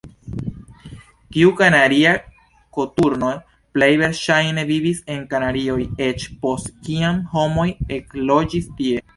Tiu 1.35 1.51
Kanaria 1.59 2.13
koturno 2.77 3.29
plej 3.77 3.91
verŝajne 4.05 4.65
vivis 4.73 5.05
en 5.17 5.23
Kanarioj 5.35 5.79
eĉ 6.09 6.27
post 6.47 6.75
kiam 6.89 7.25
homoj 7.37 7.71
ekloĝis 8.01 8.77
tie. 8.81 9.07